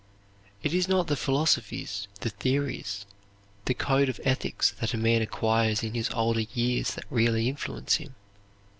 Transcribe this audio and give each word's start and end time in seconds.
"It 0.63 0.73
is 0.73 0.87
not 0.87 1.05
the 1.05 1.15
philosophies, 1.15 2.07
the 2.21 2.31
theories, 2.31 3.05
the 3.65 3.75
code 3.75 4.09
of 4.09 4.19
ethics 4.23 4.71
that 4.79 4.95
a 4.95 4.97
man 4.97 5.21
acquires 5.21 5.83
in 5.83 5.93
his 5.93 6.09
older 6.09 6.39
years 6.55 6.95
that 6.95 7.05
really 7.11 7.47
influence 7.47 7.97
him. 7.97 8.15